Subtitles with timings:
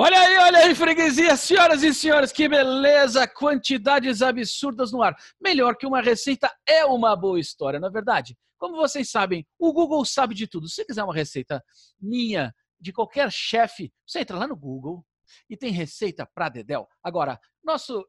[0.00, 5.16] Olha aí, olha aí, freguesia, senhoras e senhores, que beleza, quantidades absurdas no ar.
[5.40, 8.38] Melhor que uma receita é uma boa história, não é verdade?
[8.58, 10.68] Como vocês sabem, o Google sabe de tudo.
[10.68, 11.60] Se você quiser uma receita
[12.00, 15.04] minha, de qualquer chefe, você entra lá no Google
[15.50, 16.88] e tem receita para Dedel.
[17.02, 18.06] Agora, nosso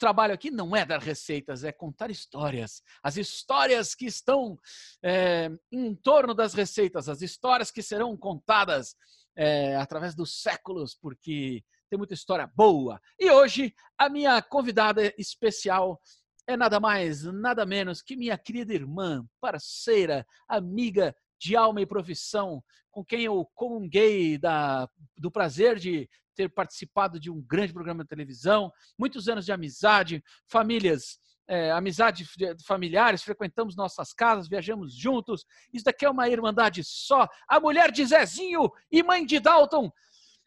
[0.00, 2.82] trabalho aqui não é dar receitas, é contar histórias.
[3.00, 4.58] As histórias que estão
[5.04, 8.96] é, em torno das receitas, as histórias que serão contadas
[9.36, 13.00] é, através dos séculos, porque tem muita história boa.
[13.18, 16.00] E hoje a minha convidada especial
[16.46, 22.62] é nada mais, nada menos que minha querida irmã, parceira, amiga de alma e profissão,
[22.90, 28.08] com quem eu comunguei da, do prazer de ter participado de um grande programa de
[28.08, 31.18] televisão, muitos anos de amizade, famílias
[31.48, 32.26] é, amizade
[32.64, 35.44] familiares, frequentamos nossas casas, viajamos juntos.
[35.72, 37.28] Isso daqui é uma irmandade só.
[37.48, 39.90] A mulher de Zezinho e mãe de Dalton,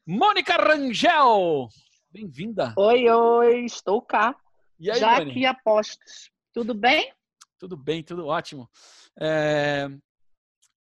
[0.05, 1.69] Mônica Rangel.
[2.11, 2.73] Bem-vinda.
[2.77, 4.35] Oi, oi, estou cá.
[4.79, 5.31] E aí, Já Mani?
[5.31, 6.31] aqui a postos.
[6.53, 7.13] Tudo bem?
[7.57, 8.69] Tudo bem, tudo ótimo.
[9.19, 9.87] É...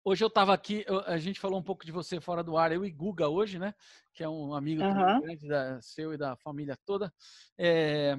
[0.04, 2.82] Hoje eu estava aqui, a gente falou um pouco de você fora do ar, eu
[2.82, 3.74] e Guga hoje, né?
[4.14, 5.20] Que é um amigo uhum.
[5.20, 7.12] grande da, seu e da família toda.
[7.58, 8.16] É,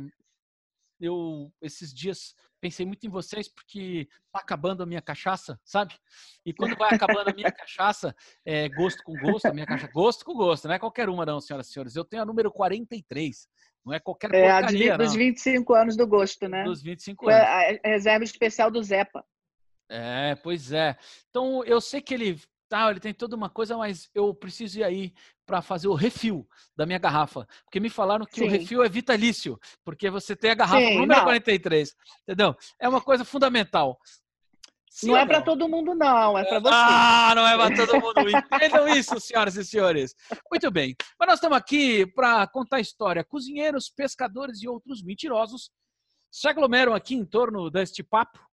[1.00, 5.96] eu esses dias pensei muito em vocês porque tá acabando a minha cachaça, sabe?
[6.46, 10.26] E quando vai acabando a minha cachaça, é gosto com gosto, a minha cachaça, gosto
[10.26, 11.96] com gosto, não é qualquer uma não, senhoras e senhores.
[11.96, 13.48] Eu tenho a número 43.
[13.86, 16.64] Não é qualquer é, porcaria, a dos 25 anos do gosto, né?
[16.64, 17.80] Dos 25 Foi anos.
[17.84, 19.24] a reserva especial do Zepa.
[19.90, 20.96] É, pois é.
[21.30, 22.40] Então, eu sei que ele
[22.70, 25.14] tá, ele tem toda uma coisa, mas eu preciso ir aí
[25.46, 27.48] para fazer o refil da minha garrafa.
[27.66, 28.48] Porque me falaram que Sim.
[28.48, 31.24] o refil é vitalício, porque você tem a garrafa Sim, número não.
[31.24, 31.96] 43.
[32.24, 32.56] Entendeu?
[32.80, 34.00] É uma coisa fundamental.
[34.92, 36.74] Sim não é para todo mundo, não, é para você.
[36.74, 38.30] Ah, não é para todo mundo.
[38.30, 40.16] Entendam isso, senhoras e senhores.
[40.52, 40.96] Muito bem.
[41.18, 43.24] Mas nós estamos aqui para contar a história.
[43.24, 45.70] Cozinheiros, pescadores e outros mentirosos
[46.32, 48.49] se aglomeram aqui em torno deste papo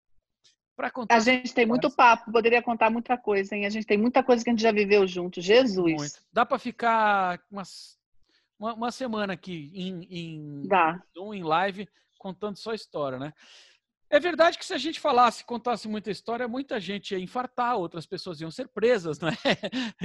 [0.77, 1.17] para contar.
[1.17, 3.67] A gente tem muito papo, poderia contar muita coisa, hein?
[3.67, 5.41] A gente tem muita coisa que a gente já viveu junto.
[5.41, 5.95] Jesus.
[5.95, 6.21] Muito.
[6.33, 7.99] Dá para ficar umas,
[8.59, 11.03] uma, uma semana aqui em, em, Dá.
[11.17, 11.89] Zoom, em live,
[12.19, 13.33] contando só história, né?
[14.09, 18.07] É verdade que se a gente falasse, contasse muita história, muita gente ia infartar, outras
[18.07, 19.35] pessoas iam ser presas, não é?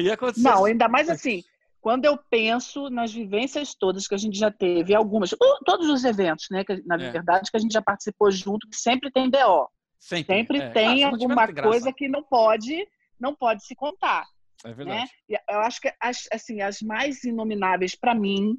[0.01, 0.41] Ia acontecer.
[0.41, 1.43] Não, ainda mais assim,
[1.79, 6.03] quando eu penso nas vivências todas que a gente já teve, algumas, uh, todos os
[6.03, 7.11] eventos, né, que, na É.
[7.11, 9.67] verdade, que a gente já participou junto, que sempre tem BO.
[10.01, 10.69] Sempre, Sempre é.
[10.71, 12.87] tem Ah, alguma coisa que não pode,
[13.19, 14.25] não pode se contar.
[14.63, 14.73] É né?
[14.73, 15.11] verdade.
[15.29, 18.57] E Eu acho que as, assim, as mais inomináveis para mim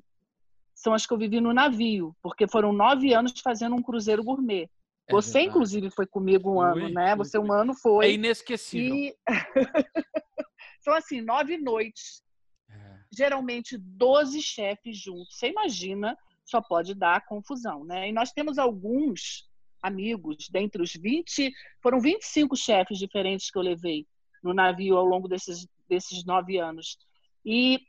[0.73, 4.71] são as que eu vivi no navio, porque foram nove anos fazendo um cruzeiro gourmet.
[5.09, 5.49] É Você, verdade.
[5.49, 7.17] inclusive, foi comigo um ano, né?
[7.17, 8.13] Você um ano É foi.
[8.15, 8.95] inesquecível.
[8.95, 9.17] E
[10.81, 12.23] são assim, nove noites,
[12.71, 12.99] É.
[13.13, 15.37] geralmente 12 chefes juntos.
[15.37, 18.09] Você imagina, só pode dar confusão, né?
[18.09, 19.51] E nós temos alguns
[19.83, 24.07] amigos, dentre os 20, foram 25 chefes diferentes que eu levei
[24.43, 26.97] no navio ao longo desses, desses nove anos.
[27.45, 27.81] E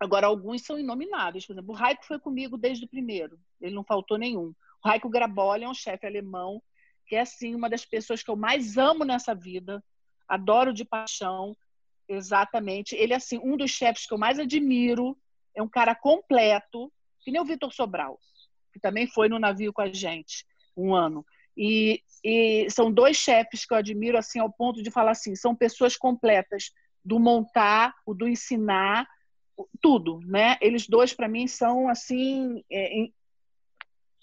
[0.00, 1.46] agora alguns são inomináveis.
[1.46, 4.52] Por exemplo, o Raico foi comigo desde o primeiro, ele não faltou nenhum.
[4.84, 6.60] O Raico Graboli é um chefe alemão
[7.06, 9.84] que é assim uma das pessoas que eu mais amo nessa vida,
[10.26, 11.54] adoro de paixão,
[12.08, 12.94] exatamente.
[12.94, 15.16] Ele é assim um dos chefes que eu mais admiro,
[15.54, 18.18] é um cara completo, que nem o Vitor Sobral,
[18.72, 20.44] que também foi no navio com a gente
[20.76, 21.24] um ano.
[21.56, 25.54] E, e são dois chefes que eu admiro assim ao ponto de falar assim, são
[25.54, 26.72] pessoas completas
[27.04, 29.06] do montar, o do ensinar,
[29.80, 30.56] tudo, né?
[30.60, 33.08] Eles dois para mim são assim, é,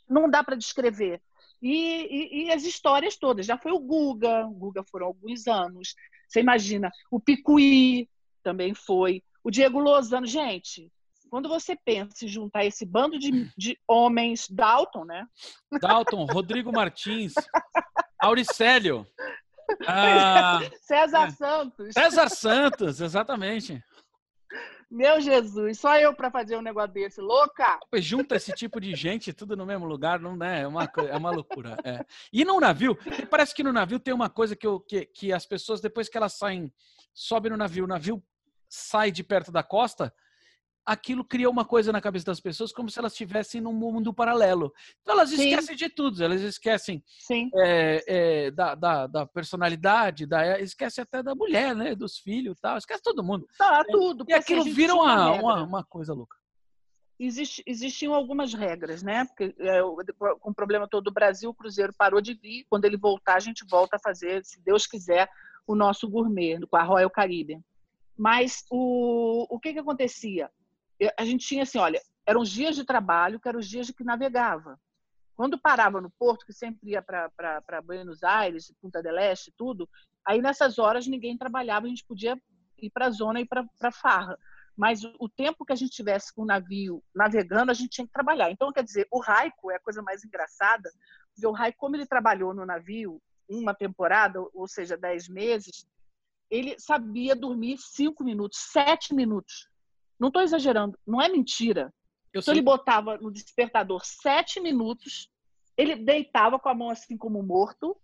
[0.10, 1.22] não dá para descrever.
[1.62, 3.46] E, e- e as histórias todas.
[3.46, 5.94] Já foi o Guga, o Guga foram alguns anos.
[6.28, 8.10] Você imagina, o Picuí
[8.42, 10.26] também foi, o Diego Lozano.
[10.26, 10.92] Gente,
[11.30, 15.26] quando você pensa em juntar esse bando de, de homens, Dalton, né?
[15.82, 17.34] Dalton, Rodrigo Martins,
[18.20, 19.06] Auricélio,
[19.88, 21.32] ah, César É.
[21.32, 21.94] Santos.
[21.94, 23.84] César Santos, exatamente.
[24.92, 27.22] Meu Jesus, só eu para fazer um negócio desse.
[27.22, 27.80] Louca!
[27.92, 30.62] Pois junta esse tipo de gente tudo no mesmo lugar, não né?
[30.62, 31.78] é uma é uma loucura.
[31.84, 32.04] é.
[32.34, 32.98] E no navio,
[33.30, 36.18] parece que no navio tem uma coisa que, eu, que, que as pessoas depois que
[36.18, 36.74] elas saem,
[37.14, 38.24] sobem no navio, o navio
[38.68, 40.12] sai de perto da costa,
[40.86, 44.74] aquilo cria uma coisa na cabeça das pessoas como se elas estivessem num mundo paralelo.
[45.02, 45.50] Então elas Sim.
[45.50, 47.04] esquecem de tudo, elas esquecem
[47.56, 51.96] é, é, da, da, da personalidade, da, esquece até da mulher, né?
[51.96, 53.48] Dos filhos e tal, esquece todo mundo.
[53.58, 54.26] Tá, tudo.
[54.28, 56.38] E assim, aquilo vira uma, uma, uma coisa louca.
[57.20, 59.26] Existe- existiam algumas regras, né?
[59.26, 59.82] Porque é,
[60.40, 62.66] com o problema todo do Brasil, o Cruzeiro parou de vir.
[62.70, 65.30] Quando ele voltar, a gente volta a fazer, se Deus quiser,
[65.68, 67.62] o nosso gourmet com a Royal Caribbean.
[68.18, 70.50] Mas o, o que, que acontecia?
[71.18, 74.04] A gente tinha assim, olha, eram os dias de trabalho, que eram os dias que
[74.04, 74.80] navegava.
[75.36, 79.88] Quando parava no porto, que sempre ia para Buenos Aires, Punta del Este, tudo,
[80.26, 82.40] aí nessas horas ninguém trabalhava, a gente podia
[82.78, 84.38] ir para a zona e para farra.
[84.76, 88.14] Mas o tempo que a gente tivesse com o navio navegando, a gente tinha que
[88.14, 88.52] trabalhar.
[88.52, 90.90] Então, quer dizer, o Raico é a coisa mais engraçada,
[91.34, 95.86] porque o Raico, como ele trabalhou no navio uma temporada, ou seja, dez meses,
[96.50, 99.68] ele sabia dormir cinco minutos, sete minutos.
[100.20, 101.94] Não estou exagerando, não é mentira.
[102.34, 105.30] Eu então, ele botava no despertador sete minutos,
[105.78, 107.96] ele deitava com a mão assim como morto,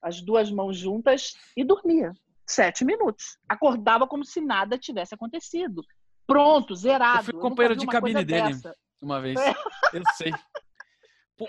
[0.00, 2.12] as duas mãos juntas, e dormia.
[2.46, 3.36] Sete minutos.
[3.48, 5.82] Acordava como se nada tivesse acontecido.
[6.26, 7.18] Pronto, zerado.
[7.18, 8.74] Eu fui companheiro de cabine dele dessa.
[9.02, 9.38] uma vez.
[9.38, 9.54] É.
[9.92, 10.32] Eu sei.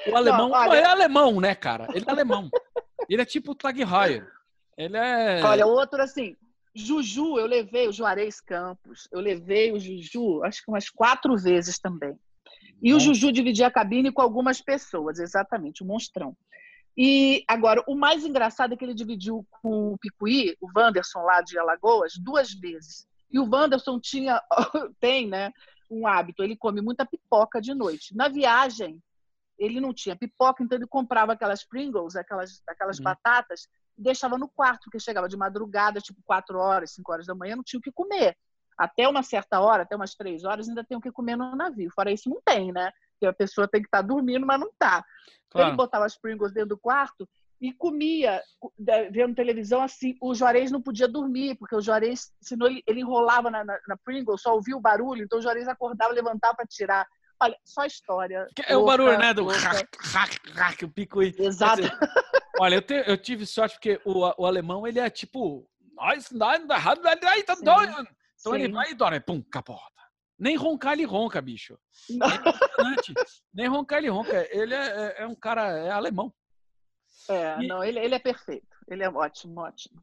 [0.08, 0.78] O alemão não, olha...
[0.78, 1.88] é alemão, né, cara?
[1.94, 2.50] Ele é alemão.
[3.10, 4.28] Ele é tipo o Tag Heuer.
[4.78, 5.44] Ele é.
[5.44, 6.36] Olha, outro assim.
[6.76, 11.80] Juju, eu levei o Juarez Campos, eu levei o Juju, acho que umas quatro vezes
[11.80, 12.18] também.
[12.82, 16.36] E o Juju dividia a cabine com algumas pessoas, exatamente, o monstrão.
[16.98, 21.42] E agora, o mais engraçado é que ele dividiu com o Picuí, o Wanderson lá
[21.42, 23.08] de Alagoas, duas vezes.
[23.32, 24.42] E o Wanderson tinha,
[25.00, 25.52] tem, né,
[25.90, 28.16] um hábito, ele come muita pipoca de noite.
[28.16, 29.02] Na viagem,
[29.58, 33.04] ele não tinha pipoca, então ele comprava aquelas Pringles, aquelas, aquelas uhum.
[33.04, 33.68] batatas,
[34.00, 37.64] deixava no quarto, porque chegava de madrugada, tipo 4 horas, 5 horas da manhã, não
[37.64, 38.36] tinha o que comer.
[38.78, 41.92] Até uma certa hora, até umas 3 horas, ainda tem o que comer no navio.
[41.94, 42.92] Fora isso, não tem, né?
[43.12, 45.04] Porque a pessoa tem que estar tá dormindo, mas não está.
[45.48, 47.28] Então, ele botava as Pringles dentro do quarto
[47.62, 48.42] e comia,
[49.12, 50.16] vendo televisão assim.
[50.22, 53.98] O Juarez não podia dormir, porque o Juarez, senão ele, ele enrolava na, na, na
[53.98, 57.06] Pringles, só ouvia o barulho, então o Juarez acordava, levantava para tirar.
[57.42, 58.48] Olha, só história.
[58.66, 59.34] É o barulho, né?
[59.34, 61.34] Do hack, hack, hack, o pico aí.
[61.38, 61.82] Exato.
[62.60, 65.70] Olha, eu, te, eu, tive sorte porque o, o alemão, ele é tipo.
[68.40, 70.00] Então ele vai e dorme, pum, capota.
[70.38, 71.78] Nem roncar ele ronca, bicho.
[72.10, 72.16] É
[73.54, 74.48] Nem roncar ele ronca.
[74.52, 76.34] Ele é, é, é um cara, é alemão.
[77.30, 77.68] É, e...
[77.68, 78.68] não, ele, ele é perfeito.
[78.88, 80.02] Ele é ótimo, ótimo.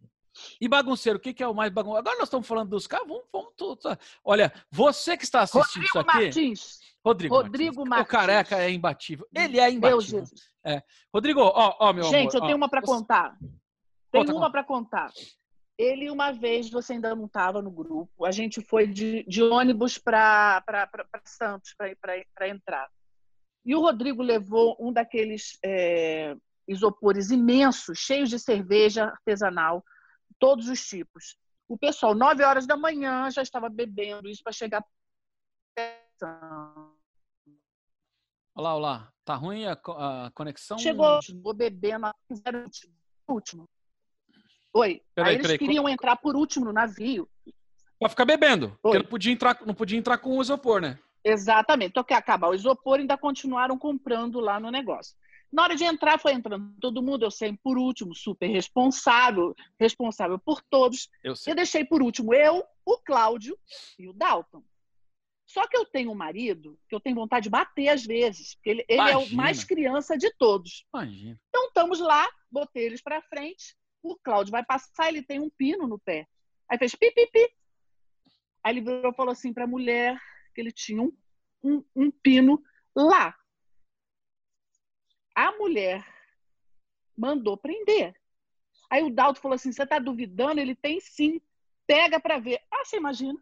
[0.61, 2.01] E bagunceiro, o que, que é o mais bagunceiro?
[2.01, 3.81] Agora nós estamos falando dos caras, vamos, vamos tudo.
[4.23, 6.25] Olha, você que está assistindo Rodrigo isso aqui.
[6.25, 6.81] Martins.
[7.07, 7.89] Rodrigo, Rodrigo Martins.
[7.89, 8.09] Martins.
[8.09, 9.29] O careca é imbatível.
[9.33, 10.25] Ele é imbatível.
[10.65, 10.83] É.
[11.15, 13.39] Rodrigo, ó, ó, meu Gente, amor, eu tenho uma para contar.
[14.11, 15.13] Tem uma para contar.
[15.79, 19.99] Ele, uma vez, você ainda não estava no grupo, a gente foi de, de ônibus
[19.99, 20.65] para
[21.25, 22.89] Santos para entrar.
[23.65, 26.35] E o Rodrigo levou um daqueles é,
[26.67, 29.85] isopores imensos, cheios de cerveja artesanal,
[30.41, 31.37] todos os tipos.
[31.69, 34.85] O pessoal, nove horas da manhã, já estava bebendo isso para chegar.
[38.57, 39.13] Olá, olá.
[39.23, 40.79] Tá ruim a, a conexão?
[40.79, 42.65] Chegou, vou bebendo, fizeram
[43.29, 43.69] o último.
[44.73, 45.03] Oi.
[45.15, 45.59] Peraí, Aí eles peraí.
[45.59, 47.29] queriam entrar por último no navio.
[48.01, 48.69] Pra ficar bebendo.
[48.69, 48.79] Oi.
[48.81, 50.99] Porque não podia, entrar, não podia entrar com o isopor, né?
[51.23, 51.91] Exatamente.
[51.91, 55.15] Então, que acabar o isopor, ainda continuaram comprando lá no negócio.
[55.53, 60.39] Na hora de entrar, foi entrando todo mundo, eu sempre por último, super responsável, responsável
[60.39, 61.11] por todos.
[61.23, 63.59] Eu, eu deixei por último eu, o Cláudio
[63.99, 64.63] e o Dalton.
[65.47, 68.71] Só que eu tenho um marido que eu tenho vontade de bater às vezes, porque
[68.71, 70.85] ele, ele é o mais criança de todos.
[70.93, 71.41] Imagina.
[71.49, 75.87] Então estamos lá, botei eles para frente, o Cláudio vai passar, ele tem um pino
[75.87, 76.27] no pé.
[76.69, 77.49] Aí fez pi, pi, pi.
[78.63, 80.21] Aí ele virou e falou assim para a mulher
[80.53, 81.17] que ele tinha um,
[81.63, 82.61] um, um pino
[82.95, 83.37] lá.
[85.33, 86.05] A mulher
[87.17, 88.15] mandou prender.
[88.91, 90.61] Aí o Dalton falou assim: você está duvidando?
[90.61, 91.41] Ele tem sim.
[91.87, 92.61] Pega para ver.
[92.71, 93.41] Ah, você imagina?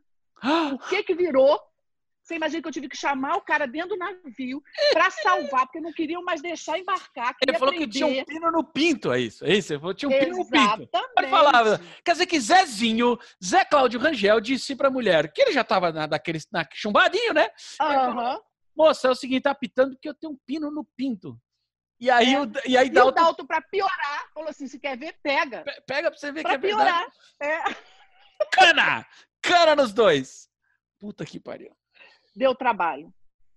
[0.75, 1.59] O que que virou
[2.25, 4.63] você imagina que eu tive que chamar o cara dentro do navio
[4.95, 7.37] para salvar, porque não queriam mais deixar embarcar.
[7.47, 7.89] Ele falou prender.
[7.89, 9.45] que tinha um pino no pinto, é isso?
[9.45, 9.75] É isso?
[9.75, 10.89] Ele falou que tinha um pino no pinto.
[11.19, 15.53] Ele falava, quer dizer que Zezinho, Zé Cláudio Rangel, disse para a mulher, que ele
[15.53, 17.47] já estava na, naquele, na, chumbadinho, né?
[17.83, 18.41] Uhum.
[18.75, 21.39] Moça, é o seguinte, tá pitando porque eu tenho um pino no pinto.
[22.01, 22.41] E aí, é.
[22.41, 23.21] o, e aí e Dalton...
[23.21, 25.63] o Dalton, para piorar, falou assim: se quer ver, pega.
[25.87, 27.07] Pega para você ver pra que é piorar.
[27.39, 27.71] verdade.
[27.71, 27.77] É.
[28.51, 29.07] Cana!
[29.43, 30.49] Cana nos dois!
[30.99, 31.75] Puta que pariu
[32.35, 33.13] deu trabalho.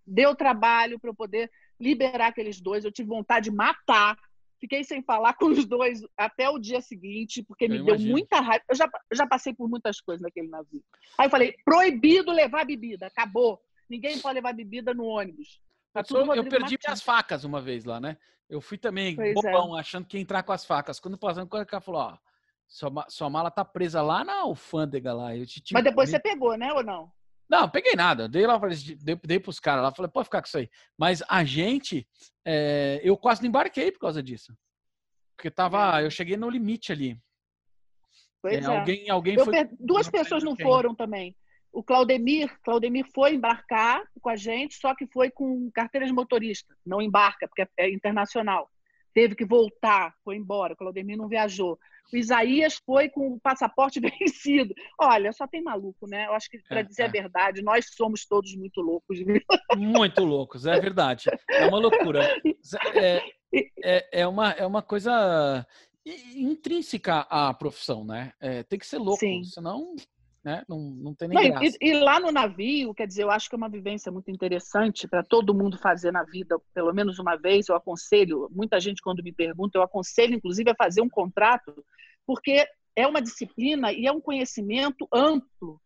[0.05, 2.85] Deu trabalho para eu poder liberar aqueles dois.
[2.85, 4.17] Eu tive vontade de matar.
[4.59, 7.97] Fiquei sem falar com os dois até o dia seguinte, porque eu me imagino.
[7.97, 8.63] deu muita raiva.
[8.69, 10.83] Eu já, já passei por muitas coisas naquele navio.
[11.17, 13.07] Aí eu falei: proibido levar bebida.
[13.07, 13.61] Acabou.
[13.89, 15.61] Ninguém pode levar bebida no ônibus.
[15.93, 18.17] Tá eu, eu perdi minhas facas uma vez lá, né?
[18.49, 19.33] Eu fui também pois é.
[19.33, 19.81] bobão, é.
[19.81, 20.99] achando que ia entrar com as facas.
[20.99, 22.17] Quando passando, o cara falou: ó,
[22.67, 25.35] sua, sua mala tá presa lá na alfândega lá.
[25.35, 27.11] Eu te, Mas depois você pegou, né, ou não?
[27.49, 28.27] Não, peguei nada.
[28.27, 28.59] Dei lá,
[29.01, 30.69] dei, dei pros caras lá, falei, pode ficar com isso aí.
[30.97, 32.07] Mas a gente,
[32.45, 34.53] é, eu quase não embarquei por causa disso.
[35.35, 37.17] Porque tava, eu cheguei no limite ali.
[38.41, 38.77] Pois é, é.
[38.77, 39.69] Alguém, alguém foi, per...
[39.79, 41.35] Duas pessoas não foram também.
[41.71, 46.75] o Claudemir, Claudemir foi embarcar com a gente, só que foi com carteira de motorista,
[46.85, 48.69] não embarca, porque é internacional.
[49.17, 51.79] Teve que voltar, foi embora, o Claudemir não viajou.
[52.13, 54.75] O Isaías foi com o passaporte vencido.
[55.01, 56.27] Olha, só tem maluco, né?
[56.27, 57.05] Eu acho que, para é, dizer é.
[57.07, 59.17] a verdade, nós somos todos muito loucos.
[59.17, 59.41] Viu?
[59.75, 61.31] Muito loucos, é verdade.
[61.49, 62.29] É uma loucura.
[62.93, 63.23] É,
[63.83, 65.65] é, é, uma, é uma coisa
[66.35, 68.33] intrínseca à profissão, né?
[68.39, 69.43] É, tem que ser louco, Sim.
[69.45, 69.95] senão
[70.43, 70.63] né?
[70.67, 73.55] Não, não tem nem não, e, e, lá no navio, quer dizer, eu acho que
[73.55, 77.67] é uma vivência muito interessante para todo mundo fazer na vida, pelo menos uma vez.
[77.67, 81.83] Eu aconselho, muita gente quando me pergunta, eu aconselho inclusive a fazer um contrato,
[82.25, 82.65] porque
[82.95, 85.79] é uma disciplina e é um conhecimento amplo.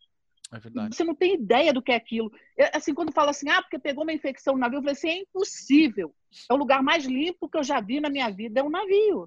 [0.51, 0.95] É verdade.
[0.95, 2.31] Você não tem ideia do que é aquilo.
[2.57, 5.09] É, assim, quando fala assim, ah, porque pegou uma infecção no navio, eu falei assim,
[5.09, 6.13] é impossível.
[6.49, 9.25] É o lugar mais limpo que eu já vi na minha vida, é um navio.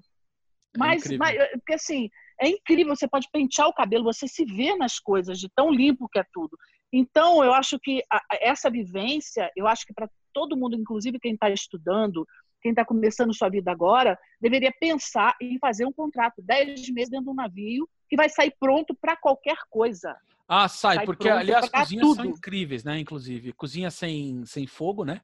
[0.75, 4.75] É mas, mas, porque assim, é incrível, você pode pentear o cabelo, você se vê
[4.75, 6.57] nas coisas, de tão limpo que é tudo.
[6.91, 11.33] Então, eu acho que a, essa vivência, eu acho que para todo mundo, inclusive quem
[11.33, 12.25] está estudando,
[12.61, 17.25] quem está começando sua vida agora, deveria pensar em fazer um contrato, 10 meses dentro
[17.25, 20.15] de um navio, que vai sair pronto para qualquer coisa.
[20.47, 22.15] Ah, sai, sai porque, aliás, cozinhas tudo.
[22.15, 22.99] são incríveis, né?
[22.99, 25.21] Inclusive, cozinha sem, sem fogo, né?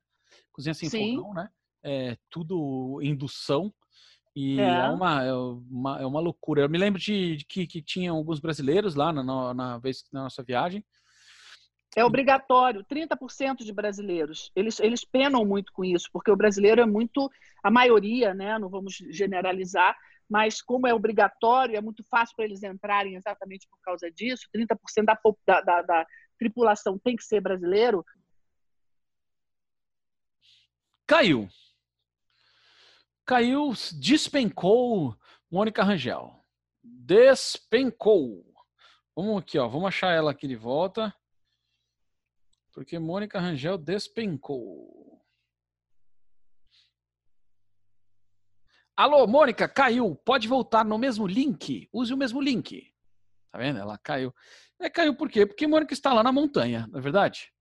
[0.51, 1.15] Cozinha sem Sim.
[1.15, 1.49] fogão, né?
[1.83, 3.73] É, tudo indução.
[4.35, 6.61] E é, é uma, é, uma, é uma loucura.
[6.61, 10.23] Eu me lembro de, de que, que tinha alguns brasileiros lá na, na, vez, na
[10.23, 10.83] nossa viagem.
[11.93, 14.49] É obrigatório, 30% de brasileiros.
[14.55, 17.29] Eles, eles penam muito com isso, porque o brasileiro é muito,
[17.61, 18.57] a maioria, né?
[18.57, 19.97] Não vamos generalizar,
[20.29, 24.47] mas como é obrigatório, é muito fácil para eles entrarem exatamente por causa disso.
[24.55, 25.03] 30%
[25.45, 26.07] da, da, da
[26.39, 28.05] tripulação tem que ser brasileiro.
[31.05, 31.49] Caiu
[33.25, 35.15] caiu, despencou
[35.49, 36.33] Mônica Rangel.
[36.83, 38.45] Despencou.
[39.15, 39.67] Vamos aqui, ó.
[39.67, 41.13] Vamos achar ela aqui de volta.
[42.71, 45.21] Porque Mônica Rangel despencou.
[48.95, 50.15] Alô, Mônica, caiu.
[50.15, 51.89] Pode voltar no mesmo link.
[51.91, 52.93] Use o mesmo link.
[53.51, 53.79] Tá vendo?
[53.79, 54.33] Ela caiu.
[54.79, 55.45] É, caiu por quê?
[55.45, 57.51] Porque Mônica está lá na montanha, não é verdade?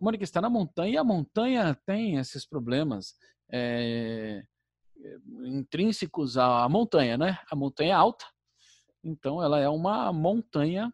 [0.00, 3.14] Mônica está na montanha e a montanha tem esses problemas.
[3.50, 4.42] É,
[5.44, 7.38] intrínsecos à montanha, né?
[7.50, 8.26] A montanha é alta,
[9.02, 10.92] então ela é uma montanha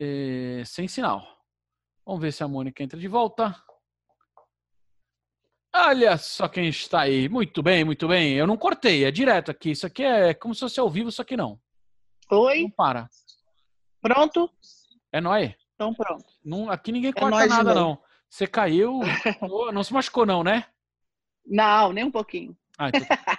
[0.00, 1.26] é, sem sinal.
[2.06, 3.54] Vamos ver se a Mônica entra de volta.
[5.74, 7.28] Olha só quem está aí.
[7.28, 8.34] Muito bem, muito bem.
[8.34, 9.72] Eu não cortei, é direto aqui.
[9.72, 11.60] Isso aqui é como se fosse ao vivo, só que não.
[12.30, 12.62] Oi.
[12.62, 13.08] Não para.
[14.00, 14.50] Pronto?
[15.12, 15.54] É nóis.
[15.74, 16.24] Então pronto.
[16.44, 18.02] Não, aqui ninguém é corta nada, não.
[18.28, 19.00] Você caiu,
[19.72, 20.66] não se machucou, não, né?
[21.46, 22.56] Não, nem um pouquinho.
[22.78, 23.04] Ah, então...
[23.04, 23.38] Tá.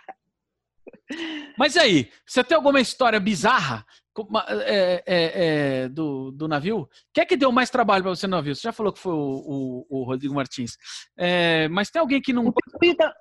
[1.57, 3.85] Mas aí, você tem alguma história bizarra
[4.65, 6.87] é, é, é, do, do navio?
[7.13, 8.55] Quem é que deu mais trabalho para você no navio?
[8.55, 10.77] Você já falou que foi o, o, o Rodrigo Martins.
[11.17, 12.53] É, mas tem alguém que não.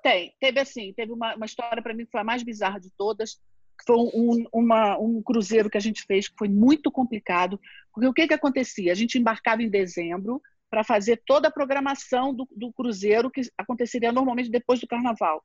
[0.03, 2.91] Tem, teve assim, teve uma, uma história para mim que foi a mais bizarra de
[2.97, 3.39] todas.
[3.85, 7.59] Foi um, uma, um cruzeiro que a gente fez que foi muito complicado,
[7.93, 8.91] porque o que, que acontecia?
[8.91, 14.11] A gente embarcava em dezembro para fazer toda a programação do, do cruzeiro que aconteceria
[14.11, 15.43] normalmente depois do carnaval.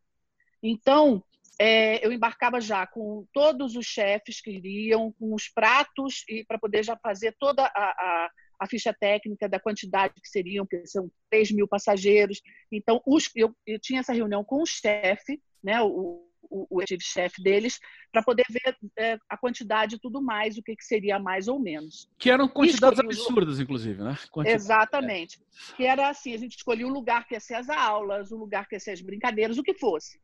[0.66, 1.22] Então,
[1.60, 6.58] é, eu embarcava já com todos os chefes que iriam, com os pratos, e para
[6.58, 8.30] poder já fazer toda a, a,
[8.60, 12.40] a, ficha técnica da quantidade que seriam, que são 3 mil passageiros.
[12.72, 17.42] Então, os, eu, eu tinha essa reunião com o chefe, né, o, o, o chefe
[17.42, 17.78] deles,
[18.10, 21.60] para poder ver é, a quantidade e tudo mais, o que, que seria mais ou
[21.60, 22.08] menos.
[22.18, 24.16] Que eram quantidades absurdas, inclusive, né?
[24.30, 24.62] Quantidade.
[24.62, 25.40] Exatamente.
[25.72, 25.76] É.
[25.76, 28.66] Que era assim, a gente escolhia o lugar que ia ser as aulas, o lugar
[28.66, 30.18] que ia ser as brincadeiras, o que fosse.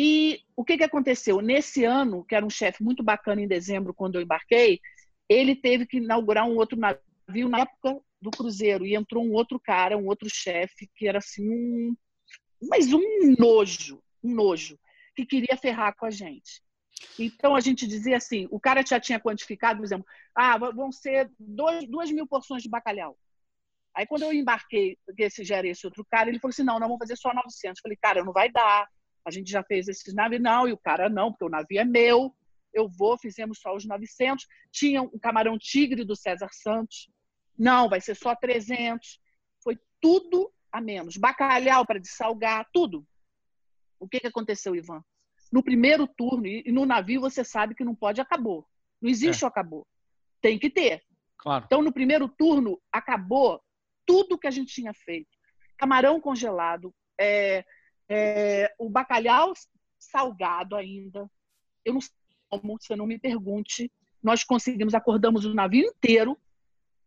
[0.00, 1.40] E o que, que aconteceu?
[1.40, 4.80] Nesse ano, que era um chefe muito bacana em dezembro, quando eu embarquei,
[5.28, 9.58] ele teve que inaugurar um outro navio na época do cruzeiro e entrou um outro
[9.58, 11.96] cara, um outro chefe, que era assim um.
[12.62, 13.02] Mas um
[13.36, 14.78] nojo, um nojo,
[15.16, 16.62] que queria ferrar com a gente.
[17.18, 21.28] Então a gente dizia assim: o cara já tinha quantificado, por exemplo, ah, vão ser
[21.40, 23.18] dois, duas mil porções de bacalhau.
[23.92, 26.88] Aí quando eu embarquei, esse já era esse outro cara, ele falou assim: não, nós
[26.88, 27.78] vamos fazer só 900.
[27.78, 28.88] Eu falei, cara, não vai dar
[29.28, 31.84] a gente já fez esses navios, não, e o cara não, porque o navio é
[31.84, 32.34] meu,
[32.72, 34.46] eu vou, fizemos só os 900.
[34.72, 37.08] Tinha um camarão tigre do César Santos,
[37.58, 39.20] não, vai ser só 300.
[39.62, 41.16] Foi tudo a menos.
[41.16, 43.06] Bacalhau para dessalgar, tudo.
[43.98, 45.02] O que, que aconteceu, Ivan?
[45.50, 48.66] No primeiro turno, e no navio você sabe que não pode, acabou.
[49.00, 49.46] Não existe é.
[49.46, 49.86] o acabou.
[50.40, 51.02] Tem que ter.
[51.36, 51.64] Claro.
[51.66, 53.60] Então, no primeiro turno, acabou
[54.06, 55.36] tudo que a gente tinha feito.
[55.76, 57.64] Camarão congelado, é,
[58.08, 59.52] é, o bacalhau
[59.98, 61.30] salgado ainda.
[61.84, 62.12] Eu não sei
[62.48, 63.90] como, você não me pergunte.
[64.22, 66.38] Nós conseguimos, acordamos o navio inteiro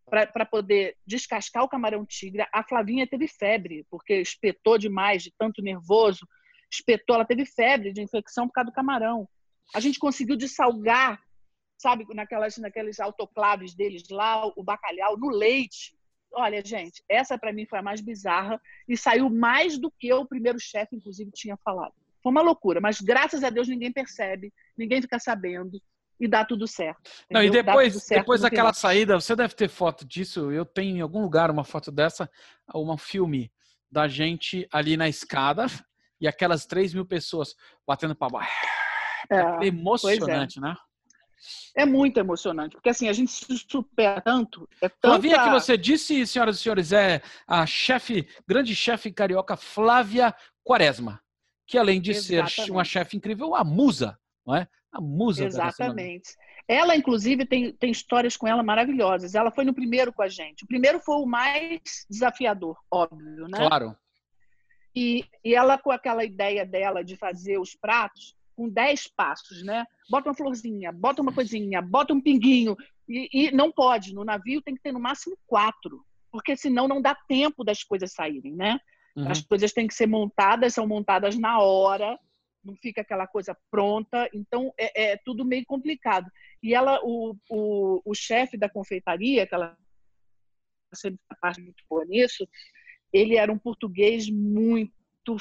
[0.06, 2.46] para poder descascar o camarão tigre.
[2.54, 6.28] A Flavinha teve febre, porque espetou demais, de tanto nervoso.
[6.70, 9.28] Espetou, ela teve febre de infecção por causa do camarão.
[9.74, 11.22] A gente conseguiu dessalgar,
[11.78, 15.96] sabe, naquelas, naqueles autoclaves deles lá, o bacalhau, no leite.
[16.34, 20.26] Olha, gente, essa para mim foi a mais bizarra e saiu mais do que o
[20.26, 21.94] primeiro chefe, inclusive, tinha falado.
[22.24, 25.82] Foi uma loucura, mas graças a Deus ninguém percebe, ninguém fica sabendo
[26.20, 27.10] e dá tudo certo.
[27.32, 30.52] Não, e depois, depois daquela saída, você deve ter foto disso.
[30.52, 32.30] Eu tenho em algum lugar uma foto dessa,
[32.76, 33.52] um filme
[33.92, 35.66] da gente ali na escada
[36.22, 37.56] e aquelas 3 mil pessoas
[37.88, 38.54] batendo para baixo.
[39.32, 40.62] É, é emocionante, é.
[40.62, 40.76] né?
[41.76, 44.68] É muito emocionante, porque assim, a gente se supera tanto.
[44.82, 45.08] É tanta...
[45.08, 51.22] Flavinha, que você disse, senhoras e senhores, é a chefe, grande chefe carioca Flávia Quaresma,
[51.66, 52.66] que além de Exatamente.
[52.66, 54.68] ser uma chefe incrível, a musa, não é?
[54.92, 55.46] A musa.
[55.46, 56.36] Exatamente.
[56.68, 59.36] Ela, inclusive, tem, tem histórias com ela maravilhosas.
[59.36, 60.64] Ela foi no primeiro com a gente.
[60.64, 63.58] O primeiro foi o mais desafiador, óbvio, né?
[63.58, 63.96] Claro.
[64.96, 69.86] E, e ela, com aquela ideia dela de fazer os pratos, com dez passos, né?
[70.08, 72.78] Bota uma florzinha, bota uma coisinha, bota um pinguinho.
[73.10, 74.14] E, e não pode.
[74.14, 78.14] No navio tem que ter no máximo quatro, porque senão não dá tempo das coisas
[78.14, 78.80] saírem, né?
[79.16, 79.28] Uhum.
[79.28, 82.18] As coisas têm que ser montadas, são montadas na hora
[82.64, 86.30] não fica aquela coisa pronta, então é, é tudo meio complicado.
[86.62, 89.76] E ela, o, o, o chefe da confeitaria, que ela
[90.94, 92.48] sempre parte muito boa nisso,
[93.12, 95.36] ele era um português muito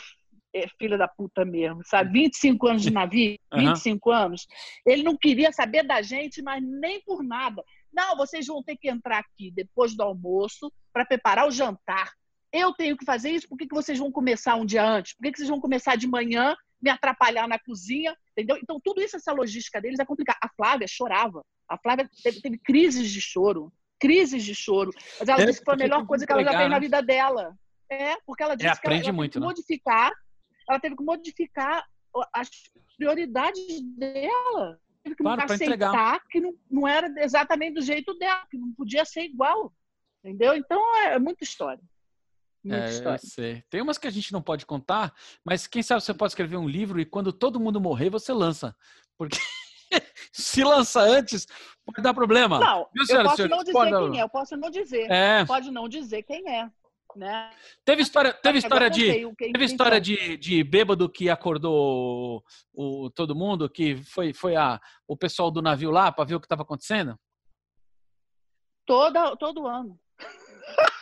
[0.54, 2.12] é, filha da puta mesmo, sabe?
[2.12, 4.16] 25 anos de navio, 25 uhum.
[4.16, 4.46] anos.
[4.86, 7.62] Ele não queria saber da gente, mas nem por nada.
[7.92, 12.12] Não, vocês vão ter que entrar aqui depois do almoço para preparar o jantar.
[12.52, 15.14] Eu tenho que fazer isso, por que, que vocês vão começar um dia antes?
[15.14, 18.58] Por que, que vocês vão começar de manhã me atrapalhar na cozinha, entendeu?
[18.60, 20.38] Então, tudo isso, essa logística deles é complicada.
[20.42, 21.42] A Flávia chorava.
[21.68, 23.72] A Flávia teve, teve crises de choro.
[24.00, 24.90] Crises de choro.
[25.18, 26.80] Mas ela é, disse que foi a melhor coisa que ela já fez na né?
[26.80, 27.54] vida dela.
[27.90, 29.46] É, porque ela é, disse é, que ela, ela muito, né?
[29.46, 30.10] modificar,
[30.70, 31.84] ela teve que modificar
[32.32, 32.48] as
[32.96, 34.80] prioridades dela.
[35.02, 36.20] Teve que claro, aceitar entregar.
[36.28, 39.72] que não, não era exatamente do jeito dela, que não podia ser igual.
[40.22, 40.54] Entendeu?
[40.54, 41.82] Então, é, é muita história.
[42.62, 43.64] Muita é, história.
[43.70, 46.68] Tem umas que a gente não pode contar, mas quem sabe você pode escrever um
[46.68, 48.76] livro e quando todo mundo morrer, você lança.
[49.16, 49.38] Porque
[50.30, 51.46] se lança antes,
[51.84, 52.60] pode dar problema.
[52.60, 54.10] Não, Viu, eu posso não dizer pode...
[54.10, 55.10] quem é, eu posso não dizer.
[55.10, 55.44] É.
[55.46, 56.70] Pode não dizer quem é.
[57.16, 57.50] Né?
[57.84, 62.42] Teve história, teve história de, teve história de, de bêbado que acordou
[62.72, 66.36] o, o, todo mundo, que foi, foi a, o pessoal do navio lá para ver
[66.36, 67.18] o que estava acontecendo?
[68.86, 69.98] Toda, todo ano.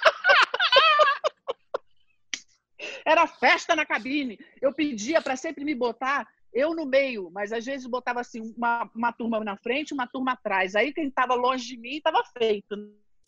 [3.05, 4.39] Era festa na cabine.
[4.61, 8.91] Eu pedia para sempre me botar eu no meio, mas às vezes botava assim uma,
[8.95, 10.75] uma turma na frente, uma turma atrás.
[10.75, 12.77] Aí quem estava longe de mim estava feito.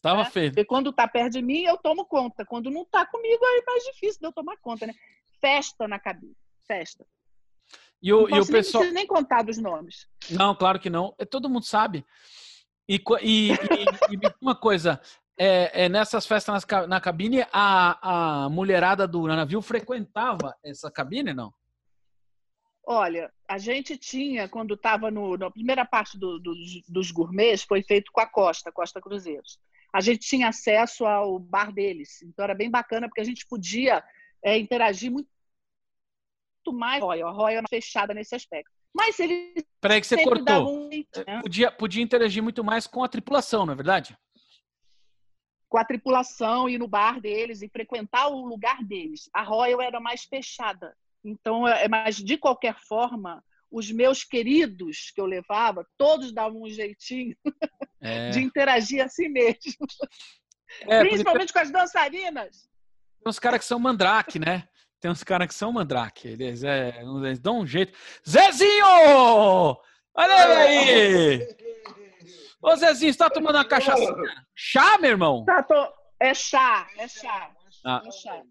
[0.02, 0.30] Tava né?
[0.30, 0.54] feito.
[0.54, 2.44] Porque quando tá perto de mim, eu tomo conta.
[2.44, 4.94] Quando não tá comigo, é mais difícil de eu tomar conta, né?
[5.40, 6.36] Festa na cabine.
[6.66, 7.06] Festa.
[8.02, 8.84] E o, e o pessoal.
[8.84, 10.08] Não nem contar dos nomes.
[10.30, 11.14] Não, claro que não.
[11.18, 12.04] É, todo mundo sabe.
[12.88, 15.00] E, e, e, e uma coisa,
[15.38, 21.34] é, é, nessas festas na, na cabine, a, a mulherada do navio frequentava essa cabine,
[21.34, 21.52] não?
[22.86, 26.54] Olha, a gente tinha, quando estava na primeira parte do, do,
[26.88, 29.60] dos gourmets, foi feito com a Costa, Costa Cruzeiros.
[29.92, 34.03] A gente tinha acesso ao bar deles, então era bem bacana, porque a gente podia
[34.42, 35.29] é, interagir muito,
[36.72, 37.03] mais.
[37.03, 38.70] Royal, a Royal fechada nesse aspecto.
[38.94, 39.55] Mas ele.
[39.81, 40.87] Peraí, que você cortou.
[40.87, 40.88] Um...
[40.88, 41.40] Né?
[41.42, 44.16] Podia, podia interagir muito mais com a tripulação, não é verdade?
[45.70, 49.31] com a tripulação, ir no bar deles e frequentar o lugar deles.
[49.33, 50.96] A Royal era mais fechada.
[51.24, 56.68] Então, é, mas de qualquer forma, os meus queridos que eu levava, todos davam um
[56.68, 57.37] jeitinho
[58.02, 58.30] é.
[58.30, 59.87] de interagir assim mesmo.
[60.83, 62.68] É, Principalmente com as dançarinas.
[63.22, 64.68] Tem uns caras que são mandrake, né?
[65.00, 66.28] Tem uns caras que são mandrake.
[66.28, 67.96] Eles, é, eles dão um jeito.
[68.28, 68.85] Zezinho!
[70.14, 71.40] Olha aí!
[72.62, 74.04] Ô Zezinho, você tá tomando uma cachaça?
[74.54, 75.44] Chá, meu irmão?
[75.44, 75.74] Tá, tô...
[76.20, 77.50] É chá, é chá.
[77.85, 78.02] Ah.
[78.04, 78.42] É chá.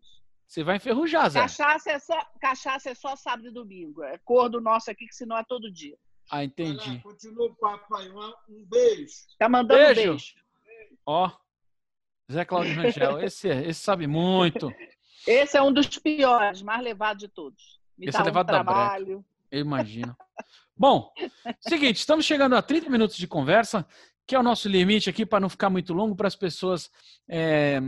[0.49, 1.41] Você vai enferrujar, Zé.
[1.41, 4.01] Cachaça é, só, cachaça é só sábado e domingo.
[4.01, 5.95] É cor do nosso aqui, que senão é todo dia.
[6.31, 6.89] Ah, entendi.
[6.89, 8.09] Lá, continua o papo aí.
[8.09, 9.13] Um, beijo.
[9.37, 10.09] Tá mandando beijo.
[10.09, 10.33] beijo.
[11.05, 11.29] Ó,
[12.31, 13.19] Zé Claudio Rangel.
[13.21, 14.73] Esse, esse sabe muito.
[15.27, 17.79] Esse é um dos piores, mais levado de todos.
[17.95, 19.23] Me esse é levado um da trabalho.
[19.51, 20.17] Eu imagino.
[20.75, 21.13] Bom,
[21.61, 23.85] seguinte, estamos chegando a 30 minutos de conversa,
[24.25, 26.89] que é o nosso limite aqui para não ficar muito longo para as pessoas
[27.27, 27.79] é,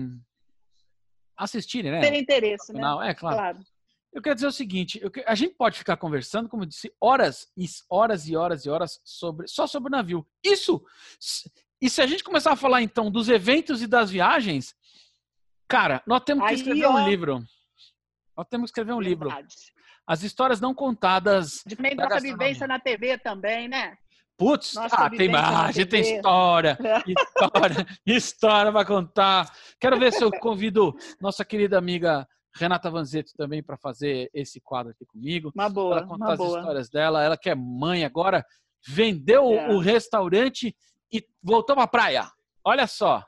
[1.38, 2.00] assistirem, né?
[2.02, 2.80] Ter interesse, né?
[3.04, 3.38] É, claro.
[3.38, 3.60] claro.
[4.13, 7.50] Eu quero dizer o seguinte, eu, a gente pode ficar conversando, como eu disse, horas
[7.56, 10.28] e horas e horas e horas sobre só sobre o navio.
[10.44, 10.84] Isso
[11.82, 14.76] E se a gente começar a falar então dos eventos e das viagens,
[15.67, 16.91] cara, nós temos que Aí, escrever ó.
[16.91, 17.44] um livro.
[18.38, 19.30] Nós temos que escrever um livro.
[19.30, 19.56] Verdade.
[20.06, 21.63] As histórias não contadas.
[21.63, 23.98] Também da nossa vivência na TV também, né?
[24.41, 25.30] Putz, ah, tem
[25.71, 26.75] gente tem história,
[27.06, 29.51] história, história para contar.
[29.80, 34.93] Quero ver se eu convido nossa querida amiga Renata Vanzetti também para fazer esse quadro
[34.93, 35.51] aqui comigo.
[35.54, 36.58] Uma boa, Ela contar as boa.
[36.60, 37.23] histórias dela.
[37.23, 38.43] Ela que é mãe agora,
[38.88, 39.69] vendeu o- É.
[39.75, 40.75] o restaurante
[41.13, 42.27] e voltou para a praia.
[42.65, 43.23] Olha só,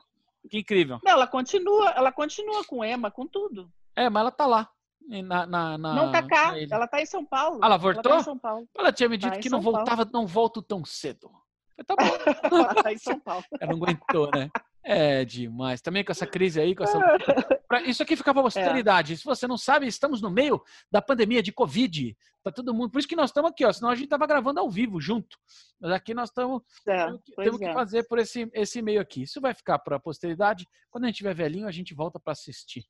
[0.50, 0.98] que incrível.
[1.04, 3.70] Não, ela continua, ela continua com Ema, com tudo.
[3.94, 4.68] É, mas ela tá lá.
[5.06, 7.56] Na, na, na- não tá cá, ela tá em São Paulo.
[7.62, 8.02] Ah, ela Ela voltou?
[8.12, 8.68] tá em São Paulo.
[8.76, 9.86] Ela tinha me dito Tá que não São Paulo.
[9.86, 11.30] voltava, não volto tão cedo.
[11.76, 12.04] Eu tá bom.
[12.70, 13.44] Ela tá em São Paulo.
[13.60, 14.48] Ela não aguentou, né?
[14.82, 15.80] É demais.
[15.80, 16.98] Também com essa crise aí, com essa.
[17.86, 18.44] Isso aqui fica para É.
[18.44, 19.16] posteridade.
[19.16, 22.16] Se você não sabe, estamos no meio da pandemia de Covid.
[22.42, 22.90] Tá todo mundo.
[22.90, 23.72] Por isso que nós estamos aqui, ó.
[23.72, 25.36] Senão a gente tava gravando ao vivo junto.
[25.80, 26.62] Mas aqui nós estamos.
[26.86, 27.72] É, Temos temos que é.
[27.72, 29.22] fazer por esse, esse meio aqui.
[29.22, 30.66] Isso vai ficar para a posteridade.
[30.90, 32.84] Quando a gente tiver velhinho, a gente volta para assistir.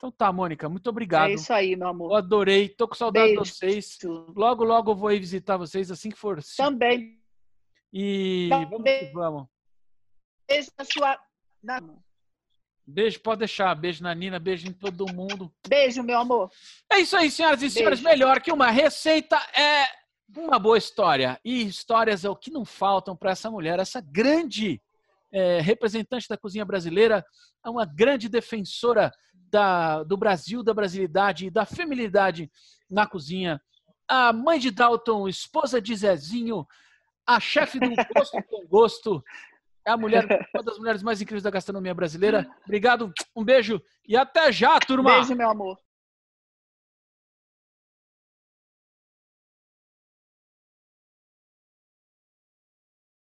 [0.00, 1.28] Então tá, Mônica, muito obrigado.
[1.28, 2.14] É isso aí, meu Eu amor.
[2.16, 2.70] adorei.
[2.70, 3.52] Tô com saudade de Beijo.
[3.54, 3.98] vocês.
[4.34, 6.40] Logo, logo eu vou aí visitar vocês assim que for.
[6.56, 7.20] Também.
[7.92, 9.12] E Também.
[9.12, 9.46] vamos.
[10.48, 11.18] Beijo na sua.
[11.62, 11.82] na-
[12.86, 13.74] Beijo, pode deixar.
[13.74, 15.52] Beijo na Nina, beijo em todo mundo.
[15.68, 16.50] Beijo, meu amor.
[16.90, 18.00] É isso aí, senhoras e senhores.
[18.00, 18.08] Beijo.
[18.18, 19.84] Melhor que uma receita é
[20.34, 21.38] uma boa história.
[21.44, 24.80] E histórias é o que não faltam para essa mulher, essa grande
[25.30, 27.22] eh, representante da cozinha brasileira,
[27.64, 29.12] é uma grande defensora
[29.50, 32.50] da, do Brasil, da brasilidade e da feminilidade
[32.88, 33.60] na cozinha.
[34.08, 36.66] A mãe de Dalton, esposa de Zezinho,
[37.26, 39.24] a chefe do Gosto com Gosto.
[39.86, 42.48] É a mulher, uma das mulheres mais incríveis da gastronomia brasileira.
[42.64, 45.14] Obrigado, um beijo e até já, turma!
[45.14, 45.78] Beijo, meu amor.